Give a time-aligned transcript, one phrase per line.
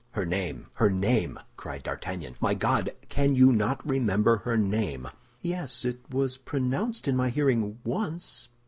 [0.13, 2.35] "Her name, her name!" cried D'Artagnan.
[2.41, 5.07] "My God, can you not remember her name?"
[5.43, 8.49] "Yes, it was pronounced in my hearing once.